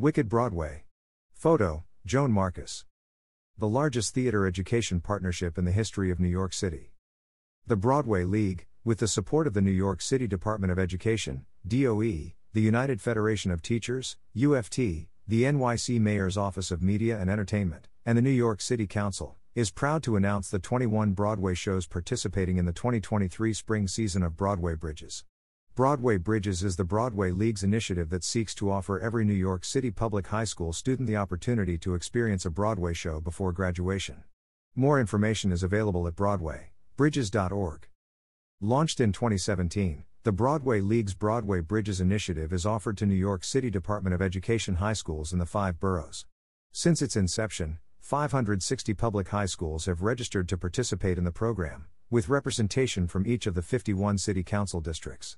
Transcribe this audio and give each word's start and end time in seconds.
Wicked 0.00 0.28
Broadway. 0.28 0.84
Photo, 1.32 1.82
Joan 2.06 2.30
Marcus. 2.30 2.84
The 3.58 3.66
largest 3.66 4.14
theater 4.14 4.46
education 4.46 5.00
partnership 5.00 5.58
in 5.58 5.64
the 5.64 5.72
history 5.72 6.12
of 6.12 6.20
New 6.20 6.28
York 6.28 6.52
City. 6.52 6.92
The 7.66 7.74
Broadway 7.74 8.22
League, 8.22 8.68
with 8.84 9.00
the 9.00 9.08
support 9.08 9.48
of 9.48 9.54
the 9.54 9.60
New 9.60 9.72
York 9.72 10.00
City 10.00 10.28
Department 10.28 10.70
of 10.70 10.78
Education, 10.78 11.46
DOE, 11.66 12.34
the 12.52 12.60
United 12.60 13.00
Federation 13.00 13.50
of 13.50 13.60
Teachers, 13.60 14.16
UFT, 14.36 15.08
the 15.26 15.42
NYC 15.42 15.98
Mayor's 15.98 16.36
Office 16.36 16.70
of 16.70 16.80
Media 16.80 17.18
and 17.18 17.28
Entertainment, 17.28 17.88
and 18.06 18.16
the 18.16 18.22
New 18.22 18.30
York 18.30 18.60
City 18.60 18.86
Council, 18.86 19.36
is 19.56 19.72
proud 19.72 20.04
to 20.04 20.14
announce 20.14 20.48
the 20.48 20.60
21 20.60 21.10
Broadway 21.10 21.54
shows 21.54 21.88
participating 21.88 22.56
in 22.56 22.66
the 22.66 22.72
2023 22.72 23.52
spring 23.52 23.88
season 23.88 24.22
of 24.22 24.36
Broadway 24.36 24.76
Bridges. 24.76 25.24
Broadway 25.78 26.16
Bridges 26.16 26.64
is 26.64 26.74
the 26.74 26.82
Broadway 26.82 27.30
League's 27.30 27.62
initiative 27.62 28.10
that 28.10 28.24
seeks 28.24 28.52
to 28.56 28.68
offer 28.68 28.98
every 28.98 29.24
New 29.24 29.32
York 29.32 29.64
City 29.64 29.92
public 29.92 30.26
high 30.26 30.42
school 30.42 30.72
student 30.72 31.06
the 31.06 31.14
opportunity 31.14 31.78
to 31.78 31.94
experience 31.94 32.44
a 32.44 32.50
Broadway 32.50 32.92
show 32.92 33.20
before 33.20 33.52
graduation. 33.52 34.24
More 34.74 34.98
information 34.98 35.52
is 35.52 35.62
available 35.62 36.08
at 36.08 36.16
BroadwayBridges.org. 36.16 37.86
Launched 38.60 38.98
in 38.98 39.12
2017, 39.12 40.02
the 40.24 40.32
Broadway 40.32 40.80
League's 40.80 41.14
Broadway 41.14 41.60
Bridges 41.60 42.00
initiative 42.00 42.52
is 42.52 42.66
offered 42.66 42.98
to 42.98 43.06
New 43.06 43.14
York 43.14 43.44
City 43.44 43.70
Department 43.70 44.12
of 44.14 44.20
Education 44.20 44.74
high 44.82 44.94
schools 44.94 45.32
in 45.32 45.38
the 45.38 45.46
five 45.46 45.78
boroughs. 45.78 46.26
Since 46.72 47.02
its 47.02 47.14
inception, 47.14 47.78
560 48.00 48.94
public 48.94 49.28
high 49.28 49.46
schools 49.46 49.86
have 49.86 50.02
registered 50.02 50.48
to 50.48 50.58
participate 50.58 51.18
in 51.18 51.22
the 51.22 51.30
program, 51.30 51.86
with 52.10 52.28
representation 52.28 53.06
from 53.06 53.28
each 53.28 53.46
of 53.46 53.54
the 53.54 53.62
51 53.62 54.18
city 54.18 54.42
council 54.42 54.80
districts. 54.80 55.36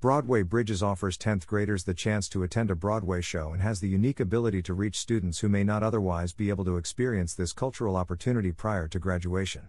Broadway 0.00 0.42
Bridges 0.42 0.82
offers 0.82 1.16
10th 1.18 1.46
graders 1.46 1.84
the 1.84 1.92
chance 1.92 2.26
to 2.30 2.42
attend 2.42 2.70
a 2.70 2.74
Broadway 2.74 3.20
show 3.20 3.52
and 3.52 3.60
has 3.60 3.80
the 3.80 3.88
unique 3.88 4.18
ability 4.18 4.62
to 4.62 4.72
reach 4.72 4.98
students 4.98 5.40
who 5.40 5.48
may 5.50 5.62
not 5.62 5.82
otherwise 5.82 6.32
be 6.32 6.48
able 6.48 6.64
to 6.64 6.78
experience 6.78 7.34
this 7.34 7.52
cultural 7.52 7.96
opportunity 7.96 8.50
prior 8.50 8.88
to 8.88 8.98
graduation. 8.98 9.68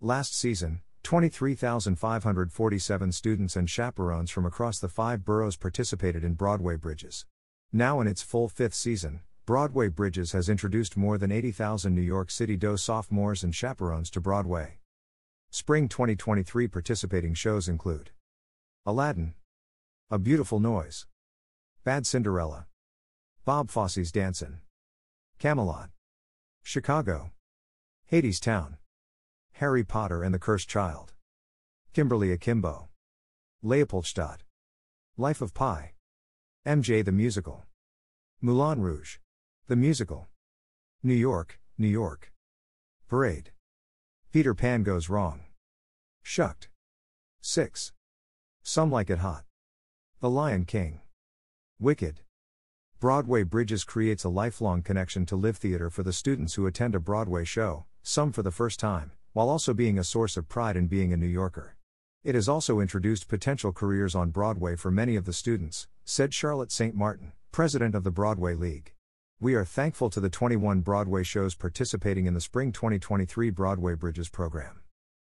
Last 0.00 0.36
season, 0.36 0.80
23,547 1.04 3.12
students 3.12 3.54
and 3.54 3.70
chaperones 3.70 4.28
from 4.28 4.44
across 4.44 4.80
the 4.80 4.88
five 4.88 5.24
boroughs 5.24 5.56
participated 5.56 6.24
in 6.24 6.34
Broadway 6.34 6.74
Bridges. 6.74 7.24
Now 7.72 8.00
in 8.00 8.08
its 8.08 8.22
full 8.22 8.48
fifth 8.48 8.74
season, 8.74 9.20
Broadway 9.46 9.86
Bridges 9.86 10.32
has 10.32 10.48
introduced 10.48 10.96
more 10.96 11.16
than 11.16 11.30
80,000 11.30 11.94
New 11.94 12.02
York 12.02 12.32
City 12.32 12.56
DOE 12.56 12.74
sophomores 12.74 13.44
and 13.44 13.54
chaperones 13.54 14.10
to 14.10 14.20
Broadway. 14.20 14.80
Spring 15.52 15.88
2023 15.88 16.66
participating 16.66 17.34
shows 17.34 17.68
include 17.68 18.10
Aladdin, 18.84 19.34
a 20.10 20.18
Beautiful 20.18 20.60
Noise. 20.60 21.06
Bad 21.82 22.06
Cinderella. 22.06 22.66
Bob 23.46 23.70
Fosse's 23.70 24.12
Dancin'. 24.12 24.58
Camelot. 25.38 25.88
Chicago. 26.62 27.30
Hadestown. 28.12 28.76
Harry 29.52 29.82
Potter 29.82 30.22
and 30.22 30.34
the 30.34 30.38
Cursed 30.38 30.68
Child. 30.68 31.14
Kimberly 31.94 32.32
Akimbo. 32.32 32.90
Leopoldstadt. 33.62 34.42
Life 35.16 35.40
of 35.40 35.54
Pi. 35.54 35.92
MJ 36.66 37.02
the 37.02 37.10
Musical. 37.10 37.64
Moulin 38.42 38.82
Rouge. 38.82 39.16
The 39.68 39.76
Musical. 39.76 40.28
New 41.02 41.14
York, 41.14 41.58
New 41.78 41.88
York. 41.88 42.30
Parade. 43.08 43.52
Peter 44.32 44.54
Pan 44.54 44.82
Goes 44.82 45.08
Wrong. 45.08 45.44
Shucked. 46.22 46.68
6. 47.40 47.92
Some 48.62 48.90
Like 48.90 49.08
It 49.08 49.18
Hot. 49.18 49.44
The 50.24 50.30
Lion 50.30 50.64
King. 50.64 51.02
Wicked. 51.78 52.20
Broadway 52.98 53.42
Bridges 53.42 53.84
creates 53.84 54.24
a 54.24 54.30
lifelong 54.30 54.80
connection 54.80 55.26
to 55.26 55.36
live 55.36 55.58
theater 55.58 55.90
for 55.90 56.02
the 56.02 56.14
students 56.14 56.54
who 56.54 56.66
attend 56.66 56.94
a 56.94 56.98
Broadway 56.98 57.44
show, 57.44 57.84
some 58.02 58.32
for 58.32 58.42
the 58.42 58.50
first 58.50 58.80
time, 58.80 59.12
while 59.34 59.50
also 59.50 59.74
being 59.74 59.98
a 59.98 60.02
source 60.02 60.38
of 60.38 60.48
pride 60.48 60.78
in 60.78 60.86
being 60.86 61.12
a 61.12 61.18
New 61.18 61.26
Yorker. 61.26 61.76
It 62.22 62.34
has 62.34 62.48
also 62.48 62.80
introduced 62.80 63.28
potential 63.28 63.70
careers 63.70 64.14
on 64.14 64.30
Broadway 64.30 64.76
for 64.76 64.90
many 64.90 65.14
of 65.14 65.26
the 65.26 65.34
students, 65.34 65.88
said 66.06 66.32
Charlotte 66.32 66.72
St. 66.72 66.94
Martin, 66.94 67.32
president 67.52 67.94
of 67.94 68.02
the 68.02 68.10
Broadway 68.10 68.54
League. 68.54 68.94
We 69.40 69.54
are 69.54 69.66
thankful 69.66 70.08
to 70.08 70.20
the 70.20 70.30
21 70.30 70.80
Broadway 70.80 71.22
shows 71.22 71.54
participating 71.54 72.24
in 72.24 72.32
the 72.32 72.40
Spring 72.40 72.72
2023 72.72 73.50
Broadway 73.50 73.94
Bridges 73.94 74.30
program. 74.30 74.80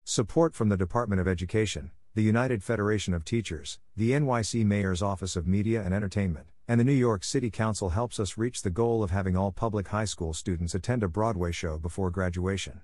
Support 0.04 0.54
from 0.54 0.70
the 0.70 0.76
Department 0.78 1.20
of 1.20 1.28
Education, 1.28 1.90
the 2.16 2.22
United 2.22 2.62
Federation 2.62 3.12
of 3.12 3.26
Teachers, 3.26 3.78
the 3.94 4.12
NYC 4.12 4.64
Mayor's 4.64 5.02
Office 5.02 5.36
of 5.36 5.46
Media 5.46 5.82
and 5.82 5.92
Entertainment, 5.92 6.46
and 6.66 6.80
the 6.80 6.84
New 6.84 6.92
York 6.92 7.22
City 7.22 7.50
Council 7.50 7.90
helps 7.90 8.18
us 8.18 8.38
reach 8.38 8.62
the 8.62 8.70
goal 8.70 9.02
of 9.02 9.10
having 9.10 9.36
all 9.36 9.52
public 9.52 9.88
high 9.88 10.06
school 10.06 10.32
students 10.32 10.74
attend 10.74 11.02
a 11.02 11.08
Broadway 11.08 11.52
show 11.52 11.76
before 11.76 12.10
graduation. 12.10 12.80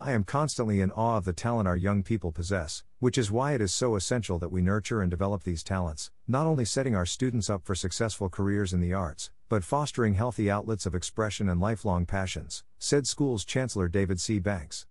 I 0.00 0.10
am 0.10 0.24
constantly 0.24 0.80
in 0.80 0.90
awe 0.90 1.18
of 1.18 1.24
the 1.24 1.32
talent 1.32 1.68
our 1.68 1.76
young 1.76 2.02
people 2.02 2.32
possess, 2.32 2.82
which 2.98 3.16
is 3.16 3.30
why 3.30 3.52
it 3.52 3.60
is 3.60 3.72
so 3.72 3.94
essential 3.94 4.40
that 4.40 4.50
we 4.50 4.60
nurture 4.60 5.02
and 5.02 5.08
develop 5.08 5.44
these 5.44 5.62
talents, 5.62 6.10
not 6.26 6.48
only 6.48 6.64
setting 6.64 6.96
our 6.96 7.06
students 7.06 7.48
up 7.48 7.64
for 7.64 7.76
successful 7.76 8.28
careers 8.28 8.72
in 8.72 8.80
the 8.80 8.92
arts, 8.92 9.30
but 9.48 9.62
fostering 9.62 10.14
healthy 10.14 10.50
outlets 10.50 10.84
of 10.84 10.96
expression 10.96 11.48
and 11.48 11.60
lifelong 11.60 12.04
passions, 12.06 12.64
said 12.80 13.06
school's 13.06 13.44
Chancellor 13.44 13.86
David 13.86 14.20
C. 14.20 14.40
Banks. 14.40 14.87